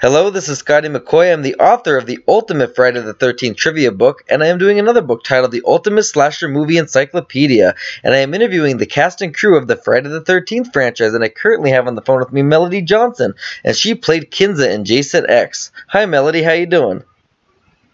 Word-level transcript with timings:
Hello, 0.00 0.30
this 0.30 0.48
is 0.48 0.56
Scotty 0.56 0.88
McCoy. 0.88 1.30
I'm 1.30 1.42
the 1.42 1.56
author 1.56 1.98
of 1.98 2.06
the 2.06 2.20
Ultimate 2.26 2.74
Friday 2.74 3.02
the 3.02 3.12
13th 3.12 3.58
trivia 3.58 3.92
book, 3.92 4.24
and 4.30 4.42
I 4.42 4.46
am 4.46 4.56
doing 4.56 4.78
another 4.78 5.02
book 5.02 5.22
titled 5.24 5.52
The 5.52 5.60
Ultimate 5.66 6.04
Slasher 6.04 6.48
Movie 6.48 6.78
Encyclopedia. 6.78 7.74
And 8.02 8.14
I 8.14 8.20
am 8.20 8.32
interviewing 8.32 8.78
the 8.78 8.86
cast 8.86 9.20
and 9.20 9.36
crew 9.36 9.58
of 9.58 9.66
the 9.66 9.76
Friday 9.76 10.08
the 10.08 10.22
13th 10.22 10.72
franchise, 10.72 11.12
and 11.12 11.22
I 11.22 11.28
currently 11.28 11.70
have 11.72 11.86
on 11.86 11.96
the 11.96 12.00
phone 12.00 12.20
with 12.20 12.32
me 12.32 12.40
Melody 12.40 12.80
Johnson, 12.80 13.34
and 13.62 13.76
she 13.76 13.94
played 13.94 14.30
Kinsa 14.30 14.72
in 14.72 14.86
Jason 14.86 15.26
X. 15.28 15.70
Hi, 15.88 16.06
Melody. 16.06 16.42
How 16.42 16.52
you 16.52 16.64
doing? 16.64 17.04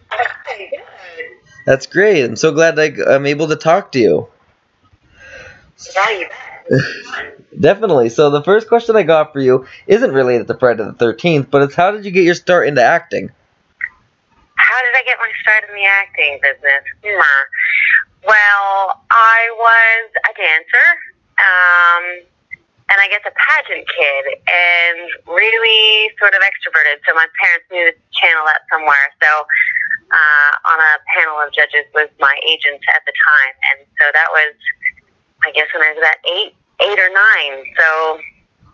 Hi. 0.09 0.70
That's 1.66 1.88
great. 1.88 2.23
I'm 2.23 2.36
so 2.36 2.52
glad 2.52 2.79
I, 2.79 2.93
I'm 3.12 3.27
able 3.27 3.48
to 3.48 3.57
talk 3.57 3.91
to 3.93 3.98
you. 3.98 4.29
Yeah, 5.96 6.11
you 6.11 6.29
bet. 6.29 6.45
Definitely. 7.59 8.11
So 8.11 8.30
the 8.30 8.43
first 8.43 8.69
question 8.69 8.96
I 8.96 9.03
got 9.03 9.33
for 9.33 9.41
you 9.41 9.66
isn't 9.87 10.12
related 10.12 10.46
to 10.48 10.59
Friday 10.59 10.85
the 10.85 10.93
13th, 10.93 11.51
but 11.51 11.62
it's 11.62 11.75
how 11.75 11.91
did 11.91 12.05
you 12.05 12.11
get 12.11 12.25
your 12.25 12.35
start 12.35 12.69
into 12.69 12.83
acting? 12.83 13.30
How 14.57 14.83
did 14.83 14.95
I 14.95 15.02
get 15.05 15.19
my 15.19 15.30
start 15.43 15.65
in 15.69 15.74
the 15.77 15.84
acting 15.84 16.38
business? 16.43 16.84
Hmm. 17.05 18.27
Well, 18.27 19.01
I 19.07 19.38
was 19.55 20.07
a 20.27 20.33
dancer, 20.34 20.88
um, 21.38 22.05
and 22.91 22.98
I 22.98 23.07
guess 23.07 23.23
a 23.23 23.30
pageant 23.30 23.87
kid, 23.87 24.24
and 24.51 24.98
really 25.30 26.10
sort 26.19 26.35
of 26.35 26.43
extroverted. 26.43 27.07
So 27.07 27.15
my 27.15 27.30
parents 27.38 27.71
knew 27.71 27.87
to 27.87 27.95
channel 28.19 28.43
that 28.51 28.66
somewhere. 28.66 29.07
So 29.23 29.30
uh, 30.10 30.52
on 30.74 30.79
a 30.83 30.93
panel 31.15 31.38
of 31.38 31.55
judges 31.55 31.87
was 31.95 32.10
my 32.19 32.35
agent 32.43 32.83
at 32.95 33.07
the 33.07 33.15
time, 33.15 33.55
and 33.71 33.79
so 33.95 34.05
that 34.10 34.29
was, 34.35 34.55
I 35.46 35.52
guess, 35.52 35.66
when 35.73 35.82
I 35.82 35.91
was 35.95 35.98
about 35.98 36.18
eight, 36.27 36.52
eight 36.82 36.98
or 36.98 37.10
nine. 37.14 37.64
So 37.78 38.18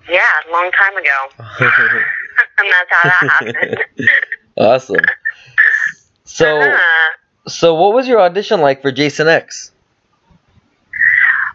yeah, 0.08 0.48
a 0.48 0.50
long 0.50 0.70
time 0.72 0.96
ago. 0.96 1.18
and 2.58 2.66
that's 2.72 2.90
how 2.90 3.02
that 3.04 3.22
happened. 3.30 3.84
awesome. 4.56 5.04
So, 6.24 6.60
Uh-huh. 6.60 7.10
so 7.46 7.74
what 7.74 7.92
was 7.92 8.08
your 8.08 8.20
audition 8.20 8.60
like 8.60 8.80
for 8.82 8.90
Jason 8.90 9.28
X? 9.28 9.70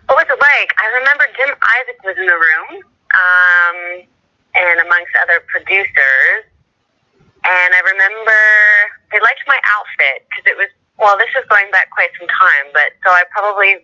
What 0.05 0.17
was 0.23 0.27
it 0.30 0.39
like? 0.39 0.69
I 0.80 0.88
remember 1.00 1.25
Jim 1.36 1.49
Isaac 1.52 1.99
was 2.05 2.16
in 2.17 2.27
the 2.27 2.39
room, 2.39 2.70
um, 3.11 3.77
and 4.55 4.80
amongst 4.80 5.11
other 5.22 5.44
producers. 5.52 6.47
And 7.44 7.70
I 7.75 7.81
remember 7.83 8.39
they 9.11 9.20
liked 9.20 9.44
my 9.47 9.59
outfit 9.75 10.27
because 10.30 10.45
it 10.47 10.58
was, 10.58 10.67
well, 10.99 11.17
this 11.17 11.30
is 11.36 11.44
going 11.49 11.70
back 11.72 11.89
quite 11.92 12.09
some 12.20 12.27
time, 12.27 12.72
but 12.73 12.92
so 13.03 13.11
I 13.11 13.23
probably 13.31 13.83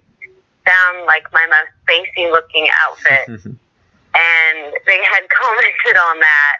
found 0.65 1.05
like 1.05 1.27
my 1.31 1.45
most 1.47 1.71
spacey 1.85 2.31
looking 2.31 2.67
outfit. 2.87 3.27
and 4.13 4.57
they 4.85 4.99
had 5.03 5.23
commented 5.39 5.97
on 5.97 6.19
that. 6.19 6.57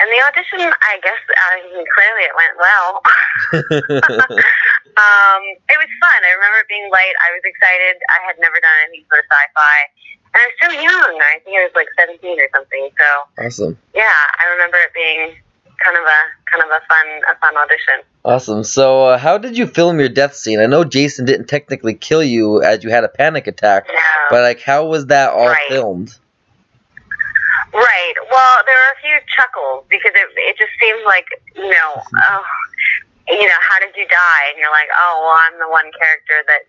And 0.00 0.08
the 0.08 0.20
audition, 0.32 0.64
I 0.64 0.96
guess, 1.04 1.20
I 1.28 1.60
mean, 1.60 1.84
clearly 1.84 2.24
it 2.24 2.32
went 2.32 2.56
well. 2.56 3.04
um, 4.96 5.42
it 5.68 5.76
was 5.76 5.92
fun. 6.00 6.18
I 6.24 6.32
remember 6.40 6.64
being 6.72 6.88
late. 6.88 7.16
I 7.20 7.36
was 7.36 7.44
excited. 7.44 8.00
I 8.08 8.24
had 8.24 8.40
never 8.40 8.56
done 8.64 8.78
any 8.88 9.04
sort 9.12 9.20
of 9.20 9.28
sci-fi, 9.28 9.76
and 10.32 10.40
I 10.40 10.44
was 10.48 10.56
so 10.56 10.68
young. 10.72 11.12
I 11.20 11.44
think 11.44 11.52
I 11.52 11.68
was 11.68 11.76
like 11.76 11.92
17 12.00 12.16
or 12.16 12.48
something. 12.48 12.88
So 12.96 13.08
awesome. 13.44 13.76
yeah, 13.92 14.24
I 14.40 14.48
remember 14.56 14.80
it 14.80 14.96
being 14.96 15.36
kind 15.84 15.96
of 15.96 16.04
a 16.04 16.20
kind 16.50 16.62
of 16.64 16.70
a 16.70 16.80
fun 16.86 17.06
a 17.30 17.38
fun 17.40 17.56
audition. 17.56 18.04
Awesome. 18.24 18.64
So, 18.64 19.04
uh, 19.06 19.18
how 19.18 19.38
did 19.38 19.56
you 19.56 19.66
film 19.66 19.98
your 19.98 20.08
death 20.10 20.34
scene? 20.36 20.60
I 20.60 20.66
know 20.66 20.84
Jason 20.84 21.24
didn't 21.24 21.46
technically 21.46 21.94
kill 21.94 22.22
you 22.22 22.62
as 22.62 22.84
you 22.84 22.90
had 22.90 23.02
a 23.04 23.08
panic 23.08 23.46
attack, 23.46 23.86
No. 23.88 23.94
but 24.30 24.42
like, 24.42 24.60
how 24.60 24.84
was 24.86 25.06
that 25.06 25.30
all 25.32 25.48
Right. 25.48 25.58
filmed? 25.68 26.18
Right. 27.72 28.14
Well, 28.30 28.54
there 28.66 28.74
were 28.74 28.92
a 28.98 29.00
few 29.00 29.16
chuckles 29.36 29.84
because 29.88 30.12
it 30.14 30.28
it 30.36 30.56
just 30.58 30.72
seemed 30.80 31.04
like 31.06 31.26
you 31.56 31.68
know, 31.70 31.90
oh, 32.30 32.44
you 33.28 33.46
know, 33.46 33.60
how 33.68 33.78
did 33.78 33.94
you 33.96 34.06
die? 34.08 34.42
And 34.50 34.58
you're 34.58 34.70
like, 34.70 34.88
oh, 34.92 35.22
well, 35.24 35.38
I'm 35.46 35.58
the 35.58 35.70
one 35.70 35.90
character 35.98 36.42
that 36.50 36.62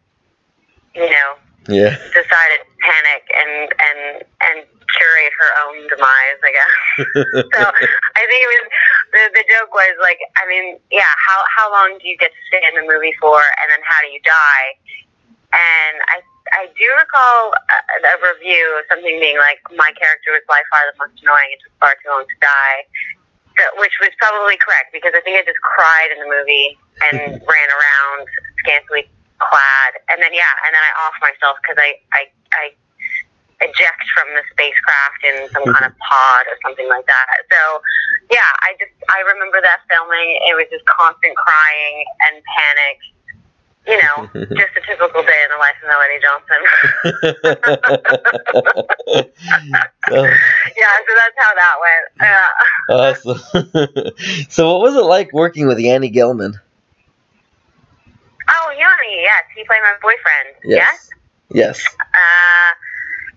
you 0.95 1.09
know 1.09 1.29
Yeah. 1.69 1.93
decided 2.09 2.65
to 2.65 2.73
panic 2.81 3.23
and 3.37 3.53
and 3.69 3.99
and 4.41 4.57
curate 4.65 5.33
her 5.37 5.51
own 5.67 5.77
demise. 5.93 6.39
I 6.41 6.51
guess. 6.51 6.73
so 7.53 7.61
I 7.69 8.21
think 8.25 8.39
it 8.41 8.49
was 8.49 8.65
the 9.13 9.23
the 9.37 9.45
joke 9.45 9.71
was 9.73 9.95
like, 10.01 10.17
I 10.41 10.47
mean, 10.49 10.81
yeah, 10.89 11.11
how 11.21 11.39
how 11.53 11.69
long 11.69 11.99
do 12.01 12.07
you 12.07 12.17
get 12.17 12.33
to 12.33 12.41
stay 12.49 12.65
in 12.65 12.73
the 12.81 12.85
movie 12.89 13.13
for, 13.21 13.37
and 13.37 13.67
then 13.69 13.81
how 13.85 13.99
do 14.01 14.09
you 14.09 14.21
die? 14.25 14.67
And 15.53 15.95
I 16.09 16.17
I 16.51 16.61
do 16.73 16.87
recall 16.97 17.53
a, 17.53 17.77
a 18.09 18.15
review 18.33 18.65
of 18.81 18.83
something 18.89 19.21
being 19.21 19.37
like, 19.37 19.61
my 19.77 19.93
character 19.95 20.33
was 20.33 20.43
by 20.49 20.59
far 20.73 20.81
the 20.89 20.97
most 20.97 21.21
annoying. 21.21 21.49
It 21.53 21.59
took 21.61 21.75
far 21.77 21.93
too 22.01 22.09
long 22.09 22.25
to 22.25 22.37
die. 22.41 22.79
So, 23.59 23.63
which 23.83 23.93
was 23.99 24.09
probably 24.17 24.55
correct 24.57 24.95
because 24.95 25.11
I 25.13 25.21
think 25.21 25.35
I 25.35 25.43
just 25.43 25.59
cried 25.59 26.09
in 26.15 26.23
the 26.23 26.29
movie 26.31 26.79
and 27.11 27.17
ran 27.51 27.69
around 27.69 28.25
scantily 28.63 29.11
clad, 29.41 29.91
and 30.13 30.21
then 30.21 30.31
yeah, 30.31 30.53
and 30.65 30.71
then 30.71 30.83
I 30.85 30.91
off 31.05 31.17
myself 31.19 31.57
because 31.61 31.81
I 31.81 31.97
I 32.13 32.21
I 32.53 32.63
eject 33.61 34.03
from 34.17 34.27
the 34.33 34.41
spacecraft 34.49 35.21
in 35.21 35.37
some 35.53 35.65
kind 35.69 35.85
of 35.85 35.93
mm-hmm. 35.93 36.09
pod 36.09 36.43
or 36.49 36.57
something 36.65 36.89
like 36.89 37.05
that. 37.05 37.45
So 37.49 37.81
yeah, 38.33 38.51
I 38.65 38.73
just 38.81 38.93
I 39.09 39.21
remember 39.33 39.61
that 39.61 39.85
filming. 39.89 40.37
It 40.49 40.57
was 40.57 40.65
just 40.73 40.85
constant 40.85 41.37
crying 41.37 42.05
and 42.29 42.41
panic. 42.41 42.97
You 43.81 43.97
know, 43.97 44.29
just 44.61 44.77
a 44.77 44.81
typical 44.85 45.23
day 45.25 45.41
in 45.41 45.49
the 45.49 45.57
life 45.57 45.73
of 45.81 45.89
Melody 45.89 46.21
Johnson. 46.21 46.61
Oh, 50.11 50.25
yeah, 50.77 50.93
so 51.01 51.11
that's 51.17 51.37
how 51.41 51.51
that 51.57 51.75
went. 51.81 52.05
Yeah. 52.21 52.47
awesome. 52.93 53.41
so, 54.49 54.71
what 54.71 54.81
was 54.81 54.95
it 54.95 55.05
like 55.05 55.33
working 55.33 55.65
with 55.65 55.79
Yani 55.79 56.13
Gellman? 56.13 56.59
Yes, 59.21 59.45
he 59.53 59.61
played 59.69 59.85
my 59.85 59.93
boyfriend. 60.01 60.57
Yes. 60.65 61.09
Yes. 61.53 61.77
Uh, 62.01 62.69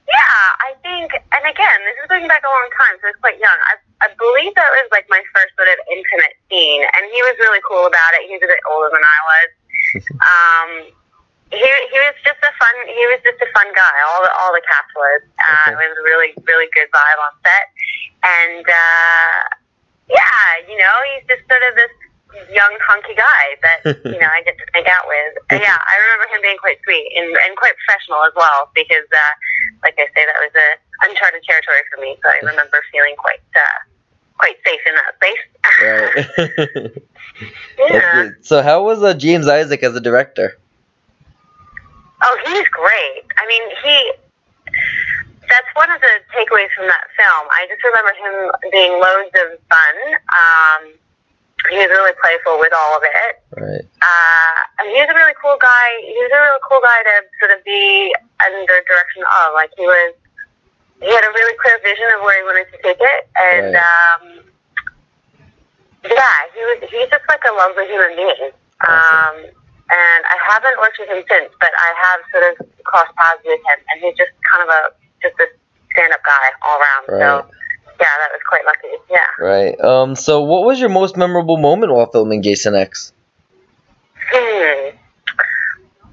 yeah, 0.08 0.44
I 0.64 0.76
think, 0.84 1.12
and 1.12 1.44
again, 1.44 1.78
this 1.88 1.96
is 2.00 2.06
going 2.08 2.28
back 2.28 2.44
a 2.44 2.52
long 2.52 2.68
time, 2.76 2.96
so 3.00 3.08
it's 3.08 3.20
quite 3.20 3.40
young. 3.40 3.56
I, 3.68 3.76
I 4.04 4.08
believe 4.16 4.52
that 4.56 4.68
was 4.80 4.88
like 4.92 5.08
my 5.08 5.20
first 5.32 5.52
sort 5.56 5.68
of 5.68 5.76
intimate 5.88 6.36
scene, 6.48 6.84
and 6.84 7.02
he 7.08 7.20
was 7.24 7.36
really 7.40 7.60
cool 7.64 7.88
about 7.88 8.12
it. 8.20 8.28
He 8.28 8.36
was 8.36 8.44
a 8.44 8.50
bit 8.52 8.60
older 8.68 8.88
than 8.92 9.04
I 9.04 9.18
was. 9.28 9.48
Um, 9.94 10.70
he 11.54 11.60
he 11.62 11.98
was 12.02 12.16
just 12.26 12.40
a 12.42 12.50
fun 12.58 12.74
he 12.88 13.04
was 13.14 13.20
just 13.22 13.38
a 13.38 13.46
fun 13.54 13.68
guy. 13.76 13.96
All 14.10 14.26
the 14.26 14.32
all 14.42 14.50
the 14.50 14.64
cast 14.66 14.90
was. 14.96 15.22
Uh, 15.38 15.70
Okay. 15.70 15.70
It 15.70 15.76
was 15.86 15.94
a 15.94 16.02
really 16.02 16.30
really 16.50 16.66
good 16.74 16.88
vibe 16.90 17.20
on 17.22 17.32
set, 17.46 17.66
and 18.26 18.66
uh, 18.66 19.38
yeah, 20.10 20.46
you 20.66 20.76
know, 20.80 20.94
he's 21.14 21.24
just 21.30 21.46
sort 21.46 21.62
of 21.68 21.76
this 21.78 21.92
young 22.50 22.74
hunky 22.82 23.14
guy 23.14 23.44
that 23.62 23.78
you 24.04 24.18
know 24.18 24.30
I 24.30 24.42
get 24.42 24.58
to 24.58 24.66
hang 24.74 24.86
out 24.90 25.06
with. 25.06 25.32
And 25.50 25.60
yeah, 25.60 25.78
I 25.78 25.94
remember 26.08 26.26
him 26.34 26.40
being 26.42 26.60
quite 26.60 26.78
sweet 26.84 27.12
and, 27.16 27.28
and 27.30 27.52
quite 27.56 27.74
professional 27.84 28.24
as 28.24 28.34
well 28.36 28.70
because, 28.74 29.06
uh, 29.10 29.32
like 29.82 29.94
I 29.98 30.06
say, 30.12 30.22
that 30.26 30.38
was 30.40 30.54
a 30.54 30.68
uncharted 31.08 31.42
territory 31.44 31.82
for 31.90 31.98
me. 32.00 32.16
So 32.22 32.28
I 32.30 32.38
remember 32.44 32.78
feeling 32.92 33.14
quite 33.16 33.44
uh, 33.54 33.78
quite 34.38 34.58
safe 34.66 34.82
in 34.86 34.94
that 34.98 35.12
space. 35.18 35.44
Right. 35.80 37.02
Yeah. 37.78 38.30
So, 38.42 38.62
how 38.62 38.84
was 38.84 39.02
uh, 39.02 39.14
James 39.14 39.48
Isaac 39.48 39.82
as 39.82 39.94
a 39.94 40.00
director? 40.00 40.58
Oh, 42.22 42.38
he's 42.46 42.68
great. 42.68 43.24
I 43.36 43.46
mean, 43.46 43.62
he. 43.82 44.12
That's 45.44 45.68
one 45.74 45.90
of 45.90 46.00
the 46.00 46.14
takeaways 46.32 46.72
from 46.74 46.86
that 46.86 47.04
film. 47.18 47.44
I 47.50 47.66
just 47.68 47.84
remember 47.84 48.12
him 48.16 48.70
being 48.72 48.92
loads 48.92 49.34
of 49.44 49.58
fun. 49.68 49.96
Um, 50.32 50.73
was 51.86 51.92
really 51.92 52.16
playful 52.20 52.58
with 52.58 52.72
all 52.72 52.96
of 52.96 53.04
it. 53.04 53.32
Right. 53.54 53.86
Uh, 54.02 54.54
was 55.04 55.12
a 55.12 55.18
really 55.20 55.36
cool 55.36 55.56
guy. 55.60 55.86
He 56.00 56.16
was 56.16 56.32
a 56.32 56.40
really 56.40 56.62
cool 56.64 56.80
guy 56.80 56.98
to 57.04 57.14
sort 57.44 57.52
of 57.52 57.60
be 57.64 58.08
under 58.40 58.72
direction 58.88 59.20
of. 59.44 59.52
Like 59.52 59.68
he 59.76 59.84
was, 59.84 60.16
he 61.04 61.12
had 61.12 61.24
a 61.24 61.32
really 61.36 61.56
clear 61.60 61.76
vision 61.84 62.08
of 62.16 62.24
where 62.24 62.36
he 62.40 62.44
wanted 62.48 62.68
to 62.72 62.78
take 62.80 63.00
it, 63.00 63.20
and 63.36 63.76
Right. 63.76 63.84
um, 63.84 64.22
yeah, 66.08 66.36
he 66.56 66.60
was. 66.72 66.78
He's 66.88 67.08
just 67.12 67.26
like 67.28 67.44
a 67.44 67.52
lovely 67.52 67.84
human 67.88 68.16
being. 68.16 68.52
Awesome. 68.84 69.44
Um, 69.44 69.60
and 69.92 70.20
I 70.24 70.36
haven't 70.48 70.80
worked 70.80 70.96
with 70.96 71.08
him 71.12 71.20
since, 71.28 71.52
but 71.60 71.72
I 71.76 71.90
have 72.08 72.20
sort 72.32 72.44
of 72.48 72.54
crossed 72.88 73.12
paths 73.16 73.44
with 73.44 73.60
him, 73.60 73.78
and 73.92 73.96
he's 74.00 74.16
just 74.16 74.32
kind 74.48 74.64
of 74.64 74.68
a 74.72 74.80
just 75.20 75.36
a 75.40 75.46
stand-up 75.92 76.20
guy 76.24 76.46
all 76.64 76.76
around. 76.80 77.04
So 77.08 77.16
Right. 77.20 77.44
Yeah, 78.00 78.06
that 78.18 78.30
was 78.32 78.40
quite 78.48 78.64
lucky. 78.64 78.88
Yeah. 79.10 79.26
Right. 79.38 79.80
Um. 79.80 80.14
So, 80.14 80.42
what 80.42 80.64
was 80.64 80.80
your 80.80 80.88
most 80.88 81.16
memorable 81.16 81.56
moment 81.56 81.92
while 81.92 82.06
filming 82.10 82.42
Jason 82.42 82.74
X? 82.74 83.12
Hmm. 84.30 84.96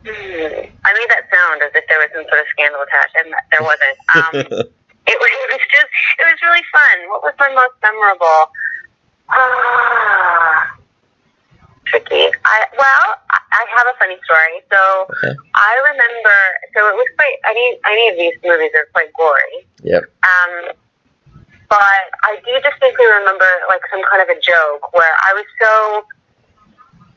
Hmm. 0.04 0.66
I 0.84 0.90
made 0.98 1.10
that 1.14 1.30
sound 1.30 1.62
as 1.62 1.72
if 1.76 1.86
there 1.88 2.00
was 2.00 2.10
some 2.14 2.26
sort 2.26 2.42
of 2.42 2.48
scandal 2.50 2.82
attached, 2.82 3.16
and 3.22 3.34
there 3.54 3.62
wasn't. 3.62 3.98
Um, 4.18 4.34
it, 5.08 5.18
was, 5.22 5.30
it 5.30 5.50
was 5.54 5.64
just, 5.72 5.92
it 6.18 6.26
was 6.26 6.38
really 6.42 6.66
fun. 6.74 6.98
What 7.10 7.22
was 7.22 7.34
my 7.40 7.50
most 7.54 7.78
memorable? 7.86 8.42
Ah, 9.30 10.76
tricky. 11.86 12.28
I 12.46 12.58
well, 12.74 13.06
I 13.30 13.62
have 13.78 13.88
a 13.88 13.96
funny 14.00 14.18
story. 14.26 14.66
So 14.72 14.80
Okay. 15.06 15.38
I 15.56 15.72
remember. 15.94 16.38
So 16.74 16.80
it 16.90 16.96
was 16.96 17.08
quite. 17.18 17.38
Any 17.50 17.78
any 17.86 18.10
of 18.10 18.16
these 18.18 18.36
movies 18.44 18.72
are 18.76 18.88
quite 18.94 19.14
gory. 19.14 19.68
Yep. 19.84 20.04
Um, 20.24 20.74
but 21.72 22.04
I 22.28 22.36
do 22.44 22.52
distinctly 22.60 23.08
remember 23.08 23.48
like 23.72 23.80
some 23.88 24.04
kind 24.04 24.20
of 24.20 24.28
a 24.28 24.36
joke 24.44 24.92
where 24.92 25.16
I 25.24 25.32
was 25.32 25.48
so 25.56 26.04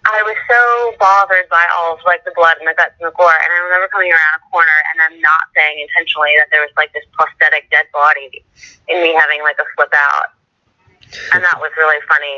I 0.06 0.20
was 0.22 0.38
so 0.46 0.62
bothered 1.00 1.50
by 1.50 1.66
all 1.74 1.98
of 1.98 2.00
like 2.06 2.22
the 2.22 2.30
blood 2.38 2.60
and 2.62 2.68
the 2.70 2.76
guts 2.78 2.94
and 3.02 3.08
the 3.10 3.16
gore, 3.18 3.34
and 3.34 3.50
I 3.50 3.58
remember 3.66 3.90
coming 3.90 4.14
around 4.14 4.38
a 4.38 4.42
corner 4.52 4.78
and 4.94 4.96
I'm 5.02 5.18
not 5.18 5.50
saying 5.58 5.82
intentionally 5.82 6.38
that 6.38 6.54
there 6.54 6.62
was 6.62 6.70
like 6.78 6.94
this 6.94 7.02
prosthetic 7.18 7.66
dead 7.74 7.90
body, 7.90 8.46
and 8.86 9.02
me 9.02 9.10
having 9.16 9.42
like 9.42 9.58
a 9.58 9.66
flip 9.74 9.90
out, 9.90 10.38
and 11.34 11.42
that 11.42 11.58
was 11.58 11.74
really 11.74 11.98
funny. 12.06 12.36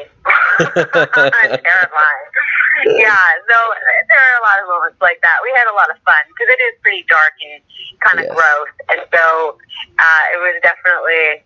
And 1.37 1.53
terrifying. 1.61 2.29
Yeah, 2.85 3.25
so 3.49 3.57
there 3.57 4.21
are 4.21 4.37
a 4.37 4.45
lot 4.45 4.61
of 4.61 4.69
moments 4.69 5.01
like 5.01 5.17
that. 5.25 5.41
We 5.41 5.49
had 5.57 5.65
a 5.65 5.73
lot 5.73 5.89
of 5.89 5.97
fun 6.05 6.21
because 6.29 6.49
it 6.53 6.61
is 6.61 6.75
pretty 6.85 7.09
dark 7.09 7.33
and 7.41 7.57
kind 8.05 8.21
of 8.21 8.29
gross, 8.37 8.73
and 8.93 9.01
so 9.09 9.57
uh, 9.97 10.25
it 10.37 10.39
was 10.45 10.61
definitely 10.61 11.41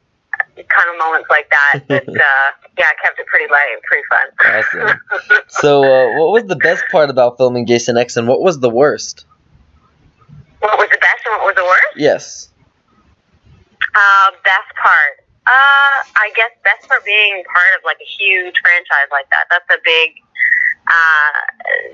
kind 0.57 0.89
of 0.91 0.99
moments 0.99 1.29
like 1.31 1.51
that 1.51 1.89
that 1.89 2.09
uh, 2.09 2.69
yeah 2.79 2.91
kept 3.03 3.19
it 3.19 3.27
pretty 3.27 3.51
light, 3.51 3.69
and 3.73 3.83
pretty 3.83 4.05
fun. 4.11 4.27
Awesome. 4.47 5.41
So, 5.49 5.83
uh, 5.83 6.17
what 6.19 6.33
was 6.33 6.45
the 6.45 6.57
best 6.57 6.85
part 6.91 7.11
about 7.11 7.37
filming 7.37 7.67
Jason 7.67 7.97
X, 7.97 8.17
and 8.17 8.27
what 8.27 8.41
was 8.41 8.61
the 8.61 8.71
worst? 8.71 9.27
What 10.61 10.79
was 10.79 10.89
the 10.89 10.99
best 11.01 11.21
and 11.27 11.37
what 11.37 11.47
was 11.53 11.57
the 11.57 11.65
worst? 11.65 11.95
Yes. 11.97 12.49
Uh, 13.83 14.31
best 14.45 14.71
part. 14.77 15.25
Uh, 15.49 15.97
I 16.21 16.31
guess 16.37 16.53
best 16.63 16.87
part 16.87 17.05
being 17.05 17.43
part 17.49 17.73
of 17.75 17.83
like 17.85 17.99
a 17.99 18.07
huge 18.07 18.55
franchise 18.63 19.11
like 19.11 19.27
that. 19.35 19.51
That's 19.51 19.67
a 19.73 19.81
big, 19.83 20.21
uh, 20.87 21.41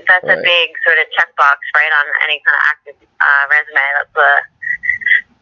that's 0.05 0.29
a 0.29 0.39
big 0.43 0.67
sort 0.85 0.99
of 1.01 1.07
checkbox, 1.17 1.59
right, 1.73 1.93
on 1.97 2.07
any 2.29 2.43
kind 2.45 2.57
of 2.59 2.63
active 2.69 2.97
uh, 3.23 3.45
resume. 3.49 3.87
That's 3.97 4.13
the. 4.13 4.31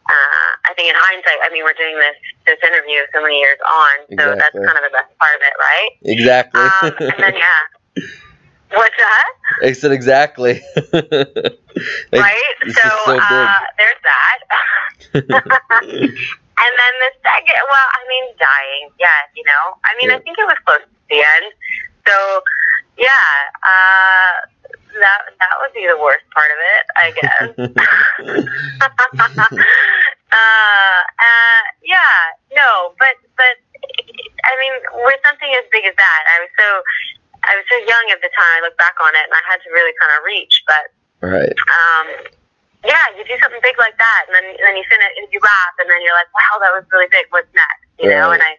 Uh, 0.04 0.50
I 0.68 0.76
think 0.76 0.92
in 0.92 0.96
hindsight, 1.00 1.40
I 1.42 1.48
mean, 1.48 1.64
we're 1.64 1.76
doing 1.80 1.96
this 1.96 2.20
this 2.46 2.58
interview 2.62 3.00
so 3.12 3.22
many 3.22 3.38
years 3.38 3.58
on, 3.64 4.18
so 4.18 4.36
that's 4.36 4.54
kind 4.54 4.76
of 4.78 4.84
the 4.84 4.92
best 4.92 5.18
part 5.18 5.32
of 5.34 5.40
it, 5.42 5.54
right? 5.58 5.90
Exactly. 6.02 6.60
Um, 6.60 7.12
and 7.12 7.22
then 7.22 7.34
yeah. 7.44 8.04
What's 8.72 8.96
that? 8.98 9.28
I 9.62 9.72
said 9.72 9.92
exactly. 9.92 10.62
Like, 12.12 12.22
right? 12.22 12.54
So, 12.70 12.88
so 13.04 13.18
uh, 13.18 13.58
there's 13.76 14.00
that. 14.06 14.38
And 16.54 16.72
then 16.78 16.94
the 17.02 17.10
second, 17.18 17.58
well, 17.66 17.88
I 17.98 18.02
mean, 18.08 18.24
dying, 18.38 18.86
yeah, 19.00 19.26
you 19.34 19.42
know. 19.42 19.74
I 19.82 19.90
mean, 19.98 20.10
Yeah. 20.10 20.16
I 20.16 20.20
think 20.22 20.38
it 20.38 20.46
was 20.46 20.56
close 20.64 20.86
to 20.86 21.02
the 21.10 21.18
end. 21.18 21.50
So, 22.06 22.14
yeah, 22.96 23.26
uh, 23.66 24.46
that 25.02 25.20
that 25.40 25.54
would 25.58 25.74
be 25.74 25.86
the 25.86 25.98
worst 25.98 26.22
part 26.30 26.46
of 26.54 26.58
it, 26.62 26.84
I 26.94 27.10
guess. 27.18 27.50
Uh, 30.34 30.98
uh, 31.22 31.62
yeah, 31.86 32.14
no, 32.58 32.92
but 32.98 33.14
but 33.38 33.54
I 34.42 34.52
mean, 34.58 34.74
with 35.06 35.20
something 35.22 35.50
as 35.54 35.66
big 35.70 35.86
as 35.86 35.94
that, 35.94 36.22
I 36.26 36.36
was 36.42 36.52
so 36.58 36.68
I 37.46 37.52
was 37.54 37.66
so 37.70 37.78
young 37.78 38.06
at 38.10 38.20
the 38.20 38.32
time. 38.34 38.52
I 38.58 38.66
look 38.66 38.76
back 38.76 38.98
on 38.98 39.14
it, 39.14 39.24
and 39.30 39.34
I 39.34 39.42
had 39.46 39.62
to 39.62 39.70
really 39.70 39.94
kind 40.02 40.12
of 40.18 40.26
reach, 40.26 40.64
but 40.66 40.84
right. 41.22 41.54
um, 41.54 42.06
yeah, 42.82 43.04
you 43.16 43.22
do 43.24 43.36
something 43.40 43.62
big 43.62 43.78
like 43.78 43.96
that, 43.96 44.22
and 44.28 44.34
then 44.34 44.46
then 44.58 44.74
you 44.74 44.84
finish, 44.90 45.12
and 45.22 45.30
you 45.30 45.38
laugh, 45.38 45.74
and 45.78 45.86
then 45.88 46.02
you're 46.02 46.16
like, 46.16 46.28
wow, 46.34 46.58
that 46.60 46.72
was 46.74 46.84
really 46.90 47.08
big. 47.08 47.30
What's 47.30 47.48
next? 47.54 47.86
You 48.02 48.10
know, 48.10 48.34
and 48.34 48.42
I 48.42 48.58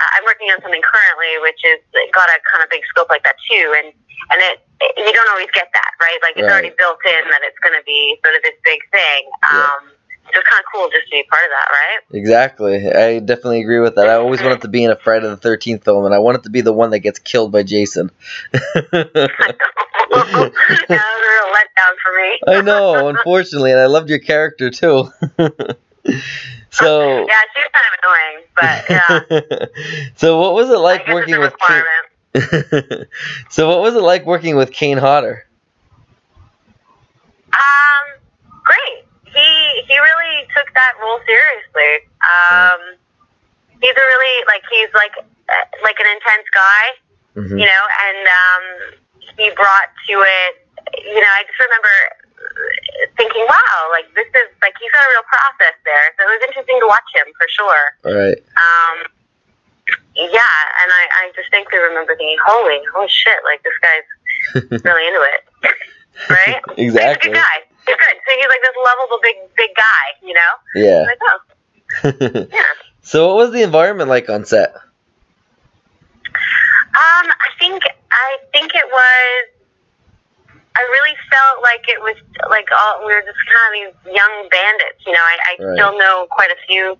uh, 0.00 0.10
I'm 0.16 0.24
working 0.24 0.48
on 0.48 0.58
something 0.64 0.80
currently, 0.80 1.32
which 1.44 1.60
is 1.62 1.80
got 2.16 2.28
a 2.32 2.40
kind 2.48 2.64
of 2.64 2.72
big 2.72 2.82
scope 2.88 3.12
like 3.12 3.22
that 3.28 3.36
too, 3.44 3.66
and 3.76 3.92
and 4.32 4.38
it, 4.40 4.64
it 4.80 4.92
you 4.96 5.12
don't 5.12 5.30
always 5.30 5.50
get 5.52 5.68
that 5.76 5.92
right. 6.00 6.18
Like 6.24 6.40
it's 6.40 6.48
Right. 6.48 6.52
already 6.52 6.74
built 6.74 6.98
in 7.04 7.22
that 7.28 7.44
it's 7.44 7.58
going 7.60 7.76
to 7.76 7.84
be 7.84 8.16
sort 8.24 8.34
of 8.34 8.42
this 8.42 8.56
big 8.64 8.80
thing. 8.90 9.22
Um, 9.44 9.92
it's 10.34 10.48
kind 10.48 10.60
of 10.60 10.66
cool 10.72 10.88
just 10.90 11.06
to 11.06 11.10
be 11.10 11.24
part 11.30 11.42
of 11.44 11.50
that, 11.50 11.68
right? 11.70 12.18
Exactly. 12.18 12.90
I 12.90 13.18
definitely 13.20 13.60
agree 13.60 13.80
with 13.80 13.94
that. 13.96 14.08
I 14.08 14.14
always 14.14 14.42
wanted 14.42 14.62
to 14.62 14.68
be 14.68 14.84
in 14.84 14.90
a 14.90 14.96
Friday 14.96 15.28
the 15.28 15.36
Thirteenth 15.36 15.84
film, 15.84 16.04
and 16.04 16.14
I 16.14 16.18
wanted 16.18 16.44
to 16.44 16.50
be 16.50 16.60
the 16.60 16.72
one 16.72 16.90
that 16.90 17.00
gets 17.00 17.18
killed 17.18 17.52
by 17.52 17.62
Jason. 17.62 18.10
that 18.52 18.92
was 20.10 20.32
a 20.34 20.50
real 21.30 21.48
letdown 21.52 21.94
for 22.02 22.12
me. 22.16 22.40
I 22.46 22.60
know, 22.62 23.08
unfortunately, 23.08 23.72
and 23.72 23.80
I 23.80 23.86
loved 23.86 24.08
your 24.08 24.18
character 24.18 24.70
too. 24.70 25.10
so. 26.70 27.26
Yeah, 27.26 27.40
she 27.52 27.60
was 27.60 27.70
kind 27.72 27.86
of 27.88 27.98
annoying, 28.02 28.38
but 28.56 28.90
yeah. 28.90 29.20
so 30.16 30.40
what 30.40 30.54
was 30.54 30.70
it 30.70 30.74
I 30.74 30.78
like 30.78 31.08
working 31.08 31.38
with 31.38 31.54
Kane? 31.66 31.82
so 33.50 33.68
what 33.68 33.82
was 33.82 33.94
it 33.94 34.02
like 34.02 34.24
working 34.24 34.56
with 34.56 34.72
Kane 34.72 34.98
Hodder? 34.98 35.46
Um, 37.52 38.18
great. 38.64 39.04
He 39.24 39.82
he 39.86 39.98
really 39.98 40.46
took 40.54 40.71
that 40.82 40.98
role 40.98 41.22
seriously. 41.22 41.92
Um, 42.22 42.98
he's 43.78 43.94
a 43.94 44.06
really 44.18 44.36
like 44.50 44.66
he's 44.66 44.90
like 44.94 45.14
uh, 45.22 45.66
like 45.86 45.98
an 46.02 46.08
intense 46.10 46.48
guy, 46.50 46.84
hmm 47.38 47.58
you 47.58 47.66
know, 47.66 47.84
and 48.10 48.22
um, 48.26 48.64
he 49.38 49.46
brought 49.54 49.90
to 50.10 50.14
it. 50.18 50.52
You 50.98 51.22
know, 51.22 51.32
I 51.38 51.46
just 51.46 51.60
remember 51.62 51.94
thinking, 53.16 53.46
wow, 53.46 53.78
like 53.94 54.10
this 54.18 54.26
is 54.34 54.48
like 54.60 54.74
he's 54.82 54.90
got 54.90 55.06
a 55.06 55.10
real 55.14 55.26
process 55.30 55.76
there. 55.86 56.06
So 56.18 56.26
it 56.26 56.30
was 56.34 56.42
interesting 56.50 56.78
to 56.82 56.88
watch 56.90 57.06
him 57.14 57.28
for 57.38 57.46
sure. 57.48 57.84
All 58.06 58.16
right. 58.18 58.38
Um, 58.58 58.96
yeah, 60.14 60.58
and 60.82 60.88
I, 60.92 61.02
I 61.10 61.32
distinctly 61.34 61.78
remember 61.78 62.14
thinking, 62.16 62.36
holy, 62.44 62.78
holy 62.94 63.08
shit, 63.08 63.38
like 63.44 63.62
this 63.64 63.78
guy's 63.80 64.06
really 64.84 65.06
into 65.08 65.22
it, 65.22 65.42
right? 66.30 66.60
He's 66.76 66.94
a 66.94 67.02
exactly. 67.02 67.30
good 67.30 67.38
guy. 67.40 67.56
He's 67.86 67.96
good. 67.96 68.16
So 68.26 68.34
he's 68.36 68.46
like 68.46 68.62
this 68.62 68.76
lovable 68.84 69.18
big 69.22 69.36
big 69.56 69.70
guy, 69.76 70.26
you 70.26 70.34
know? 70.34 70.52
Yeah. 70.74 71.04
Like, 71.06 71.18
oh, 71.22 72.46
yeah. 72.52 72.62
so 73.02 73.28
what 73.28 73.36
was 73.36 73.52
the 73.52 73.62
environment 73.62 74.08
like 74.08 74.28
on 74.28 74.44
set? 74.44 74.74
Um, 76.92 77.26
I 77.32 77.48
think 77.58 77.82
I 78.10 78.36
think 78.52 78.74
it 78.74 78.84
was. 78.86 79.48
I 80.74 80.80
really 80.88 81.16
felt 81.28 81.60
like 81.62 81.84
it 81.88 82.00
was 82.00 82.16
like 82.48 82.68
all 82.72 83.00
we 83.06 83.12
were 83.12 83.20
just 83.20 83.36
kind 83.44 83.64
of 83.68 83.72
these 83.76 84.14
young 84.16 84.48
bandits. 84.48 85.04
You 85.04 85.12
know, 85.12 85.20
I, 85.20 85.36
I 85.52 85.52
Right. 85.62 85.76
still 85.76 85.98
know 85.98 86.26
quite 86.30 86.50
a 86.50 86.56
few 86.66 86.96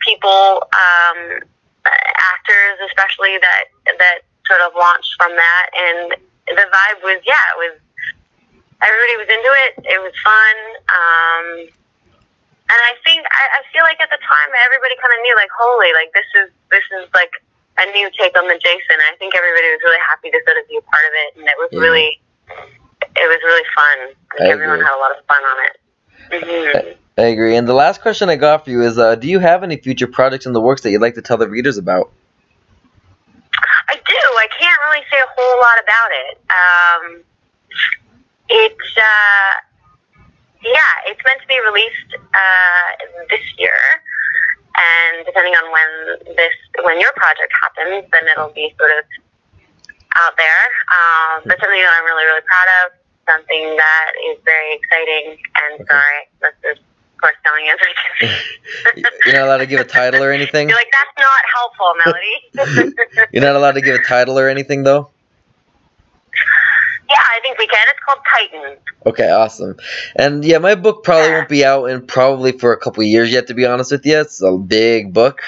people, 0.00 0.64
um, 0.72 1.40
actors 1.86 2.76
especially 2.88 3.38
that 3.40 3.64
that 3.98 4.18
sort 4.46 4.60
of 4.60 4.72
launched 4.76 5.14
from 5.16 5.32
that, 5.36 5.66
and 5.76 6.12
the 6.48 6.64
vibe 6.68 7.02
was 7.04 7.20
yeah, 7.26 7.40
it 7.56 7.58
was. 7.72 7.80
Everybody 8.82 9.14
was 9.16 9.28
into 9.32 9.52
it. 9.68 9.72
It 9.88 10.00
was 10.04 10.12
fun. 10.20 10.56
Um, 10.92 11.46
and 12.66 12.80
I 12.82 12.92
think 13.06 13.24
I, 13.30 13.42
I 13.56 13.60
feel 13.72 13.82
like 13.86 14.00
at 14.02 14.10
the 14.10 14.18
time 14.20 14.48
everybody 14.66 14.98
kind 15.00 15.14
of 15.14 15.20
knew 15.22 15.34
like 15.38 15.52
holy 15.54 15.90
like 15.94 16.10
this 16.12 16.26
is 16.44 16.48
this 16.70 16.82
is 16.98 17.06
like 17.14 17.30
a 17.78 17.86
new 17.94 18.10
take 18.18 18.36
on 18.36 18.48
the 18.48 18.58
Jason. 18.58 18.98
I 19.06 19.14
think 19.22 19.36
everybody 19.38 19.68
was 19.70 19.80
really 19.86 20.02
happy 20.10 20.28
to 20.34 20.38
sort 20.44 20.58
of 20.60 20.64
be 20.68 20.76
a 20.76 20.84
part 20.84 21.04
of 21.06 21.12
it, 21.14 21.28
and 21.40 21.44
it 21.46 21.56
was 21.56 21.70
Yeah. 21.72 21.80
really 21.86 22.08
it 23.16 23.26
was 23.30 23.40
really 23.46 23.66
fun. 23.72 23.96
I 24.40 24.44
I 24.44 24.52
everyone 24.52 24.76
agree. 24.82 24.86
had 24.86 24.96
a 24.96 25.00
lot 25.00 25.12
of 25.16 25.24
fun 25.24 25.42
on 25.44 25.58
it. 25.68 25.74
hmm 26.42 26.92
I 27.18 27.22
agree. 27.32 27.56
And 27.56 27.66
the 27.66 27.72
last 27.72 28.02
question 28.02 28.28
I 28.28 28.36
got 28.36 28.64
for 28.64 28.70
you 28.70 28.82
is, 28.82 28.98
uh, 28.98 29.14
do 29.14 29.26
you 29.26 29.38
have 29.38 29.62
any 29.62 29.78
future 29.78 30.06
projects 30.06 30.44
in 30.44 30.52
the 30.52 30.60
works 30.60 30.82
that 30.82 30.90
you'd 30.90 31.00
like 31.00 31.14
to 31.14 31.22
tell 31.22 31.38
the 31.38 31.48
readers 31.48 31.78
about? 31.78 32.10
I 33.88 33.94
do. 33.94 34.20
I 34.36 34.48
can't 34.58 34.78
really 34.90 35.02
say 35.10 35.16
a 35.18 35.26
whole 35.34 35.58
lot 35.60 35.78
about 35.82 36.10
it. 36.12 36.38
Um, 36.52 37.22
it's 38.48 38.90
uh, 38.96 39.52
yeah, 40.62 40.94
it's 41.06 41.20
meant 41.26 41.40
to 41.42 41.48
be 41.48 41.58
released 41.62 42.10
uh, 42.14 42.88
this 43.30 43.44
year, 43.58 43.78
and 44.76 45.26
depending 45.26 45.54
on 45.54 45.70
when 45.70 45.90
this 46.36 46.54
when 46.82 47.00
your 47.00 47.12
project 47.16 47.52
happens, 47.60 48.06
then 48.12 48.24
it'll 48.28 48.54
be 48.54 48.74
sort 48.78 48.90
of 48.98 49.04
out 50.16 50.34
there. 50.36 50.64
Um, 50.90 51.42
but 51.44 51.60
something 51.60 51.80
that 51.80 51.92
I'm 51.98 52.04
really 52.04 52.24
really 52.24 52.46
proud 52.46 52.68
of, 52.82 52.92
something 53.28 53.76
that 53.76 54.10
is 54.32 54.38
very 54.44 54.74
exciting. 54.74 55.38
And 55.62 55.80
Okay. 55.80 55.90
sorry, 55.90 56.20
this 56.40 56.56
is 56.72 56.78
of 56.78 57.20
course 57.20 57.36
telling 57.44 57.64
can 57.66 58.30
You're 59.26 59.34
not 59.34 59.46
allowed 59.46 59.58
to 59.58 59.66
give 59.66 59.80
a 59.80 59.84
title 59.84 60.22
or 60.22 60.32
anything. 60.32 60.68
You're 60.68 60.78
like 60.78 60.92
that's 60.92 61.16
not 61.18 61.42
helpful, 61.54 61.90
Melody. 62.04 62.94
You're 63.32 63.44
not 63.44 63.56
allowed 63.56 63.72
to 63.72 63.80
give 63.80 63.94
a 63.94 64.04
title 64.04 64.38
or 64.38 64.48
anything, 64.48 64.82
though. 64.82 65.10
Yeah, 67.46 67.54
think 67.54 67.58
we 67.58 67.66
can. 67.66 67.86
It's 67.90 68.00
called 68.04 68.18
Titan. 68.32 68.76
Okay, 69.06 69.30
awesome. 69.30 69.76
And 70.16 70.44
yeah, 70.44 70.58
my 70.58 70.74
book 70.74 71.04
probably 71.04 71.30
won't 71.30 71.48
be 71.48 71.64
out 71.64 71.84
in 71.86 72.06
probably 72.06 72.52
for 72.52 72.72
a 72.72 72.76
couple 72.76 73.02
of 73.02 73.08
years 73.08 73.30
yet. 73.30 73.46
To 73.48 73.54
be 73.54 73.64
honest 73.64 73.92
with 73.92 74.04
you, 74.04 74.18
it's 74.18 74.42
a 74.42 74.52
big 74.56 75.12
book, 75.12 75.42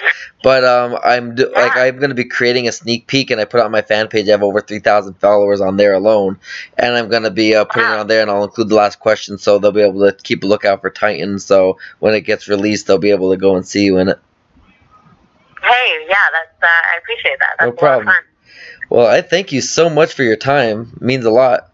but 0.45 0.65
um, 0.65 0.97
I'm 1.03 1.35
do- 1.35 1.53
like 1.53 1.77
I'm 1.77 1.99
gonna 1.99 2.15
be 2.15 2.25
creating 2.25 2.69
a 2.69 2.73
sneak 2.73 3.07
peek, 3.09 3.31
and 3.31 3.41
I 3.41 3.45
put 3.47 3.59
it 3.59 3.65
on 3.65 3.73
my 3.73 3.83
fan 3.83 4.09
page. 4.09 4.29
I 4.29 4.33
have 4.33 4.43
over 4.43 4.61
three 4.61 4.79
thousand 4.79 5.15
followers 5.15 5.61
on 5.61 5.77
there 5.77 5.95
alone, 5.95 6.39
and 6.77 6.95
I'm 6.95 7.09
gonna 7.09 7.31
be 7.31 7.55
uh, 7.57 7.65
putting 7.65 7.89
it 7.89 7.99
on 7.99 8.07
there, 8.07 8.23
and 8.23 8.31
I'll 8.31 8.45
include 8.45 8.69
the 8.69 8.77
last 8.77 9.01
question, 9.01 9.39
so 9.39 9.59
they'll 9.59 9.73
be 9.73 9.83
able 9.83 10.09
to 10.09 10.17
keep 10.23 10.45
a 10.45 10.47
lookout 10.47 10.81
for 10.81 10.91
Titan. 10.91 11.41
So 11.41 11.79
when 11.99 12.15
it 12.15 12.21
gets 12.21 12.49
released, 12.49 12.87
they'll 12.87 12.99
be 12.99 13.11
able 13.11 13.31
to 13.31 13.37
go 13.37 13.57
and 13.57 13.67
see 13.67 13.85
you 13.85 13.99
in 13.99 14.09
it. 14.09 14.19
Hey, 15.61 16.07
yeah, 16.09 16.15
that's 16.33 16.63
uh, 16.63 16.67
I 16.67 16.99
appreciate 16.99 17.39
that. 17.41 17.57
That's 17.59 17.61
No 17.61 17.65
a 17.67 17.71
lot 17.71 17.73
of 17.73 17.79
problem. 17.79 18.07
fun. 18.07 18.23
Well, 18.91 19.07
I 19.07 19.21
thank 19.21 19.53
you 19.53 19.61
so 19.61 19.91
much 19.91 20.15
for 20.15 20.23
your 20.23 20.37
time. 20.37 20.93
It 20.97 21.03
means 21.03 21.25
a 21.25 21.31
lot. 21.31 21.68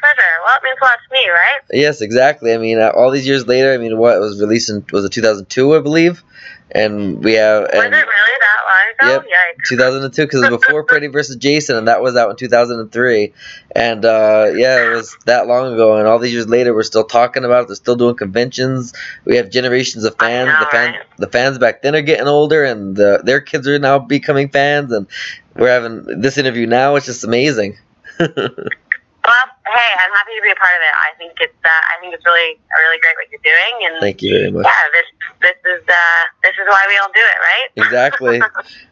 Pleasure. 0.00 0.30
Well, 0.44 0.56
it 0.56 0.64
means 0.64 0.78
plus 0.78 0.98
me, 1.10 1.28
right? 1.28 1.60
Yes, 1.72 2.00
exactly. 2.00 2.52
I 2.52 2.58
mean, 2.58 2.78
uh, 2.78 2.90
all 2.90 3.10
these 3.10 3.26
years 3.26 3.46
later, 3.46 3.72
I 3.72 3.78
mean, 3.78 3.98
what 3.98 4.18
was 4.20 4.40
released 4.40 4.70
in 4.70 4.84
was 4.92 5.04
it 5.04 5.12
2002, 5.12 5.76
I 5.76 5.80
believe, 5.80 6.22
and 6.70 7.22
we 7.22 7.34
have 7.34 7.62
Was 7.62 7.70
and 7.72 7.94
it 7.94 7.96
really 7.96 8.36
that 8.40 8.60
long 8.66 9.14
ago? 9.14 9.22
Yep. 9.22 9.22
Yikes. 9.24 9.68
2002 9.68 10.22
because 10.22 10.42
it 10.42 10.50
was 10.50 10.60
before 10.60 10.84
Freddy 10.88 11.06
vs. 11.06 11.36
Jason, 11.36 11.76
and 11.76 11.88
that 11.88 12.02
was 12.02 12.16
out 12.16 12.30
in 12.30 12.36
2003. 12.36 13.32
And 13.74 14.04
uh, 14.04 14.50
yeah, 14.54 14.86
it 14.86 14.94
was 14.94 15.16
that 15.26 15.46
long 15.46 15.72
ago, 15.72 15.96
and 15.96 16.06
all 16.06 16.18
these 16.18 16.32
years 16.32 16.48
later, 16.48 16.74
we're 16.74 16.82
still 16.82 17.04
talking 17.04 17.44
about 17.44 17.62
it. 17.62 17.66
They're 17.68 17.76
still 17.76 17.96
doing 17.96 18.16
conventions. 18.16 18.92
We 19.24 19.36
have 19.36 19.50
generations 19.50 20.04
of 20.04 20.16
fans. 20.18 20.48
know, 20.48 20.60
the 20.60 20.66
fans, 20.66 20.96
right? 20.96 21.18
the 21.18 21.28
fans 21.28 21.58
back 21.58 21.82
then 21.82 21.94
are 21.94 22.02
getting 22.02 22.28
older, 22.28 22.64
and 22.64 22.96
the, 22.96 23.20
their 23.24 23.40
kids 23.40 23.68
are 23.68 23.78
now 23.78 23.98
becoming 23.98 24.48
fans. 24.48 24.92
And 24.92 25.06
we're 25.54 25.70
having 25.70 26.20
this 26.20 26.36
interview 26.36 26.66
now. 26.66 26.96
It's 26.96 27.06
just 27.06 27.24
amazing. 27.24 27.78
Well, 29.26 29.46
hey, 29.66 29.90
I'm 29.98 30.12
happy 30.14 30.38
to 30.38 30.42
be 30.42 30.52
a 30.54 30.58
part 30.58 30.70
of 30.70 30.82
it. 30.86 30.94
I 30.94 31.10
think 31.18 31.32
it's 31.42 31.58
uh, 31.64 31.68
I 31.68 31.98
think 32.00 32.14
it's 32.14 32.24
really 32.24 32.54
a 32.54 32.76
really 32.78 32.98
great 33.02 33.16
what 33.18 33.26
you're 33.26 33.42
doing, 33.42 33.74
and 33.90 33.94
Thank 34.00 34.22
you 34.22 34.30
very 34.38 34.50
much. 34.54 34.64
yeah, 34.64 34.82
this 34.94 35.08
this 35.42 35.58
is 35.66 35.82
uh, 35.82 36.22
this 36.46 36.54
is 36.54 36.66
why 36.70 36.86
we 36.86 36.94
all 37.02 37.10
do 37.10 37.18
it, 37.20 37.38
right? 37.42 37.68
Exactly. 37.86 38.40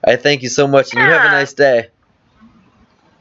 I 0.05 0.17
thank 0.17 0.43
you 0.43 0.49
so 0.49 0.67
much, 0.67 0.93
and 0.93 1.03
you 1.07 1.11
have 1.11 1.25
a 1.25 1.31
nice 1.31 1.53
day. 1.53 1.89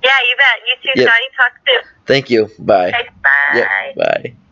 yeah, 0.04 0.20
you 0.26 0.36
bet. 0.42 0.58
You 0.66 0.76
too, 0.82 1.00
Yep. 1.02 1.08
Scotty. 1.08 1.28
Talk 1.38 1.54
soon. 1.68 1.82
Thank 2.06 2.30
you. 2.30 2.50
Bye. 2.60 2.90
Okay, 2.90 3.10
bye. 3.22 3.58
Yep. 3.58 3.68
Bye. 3.96 4.43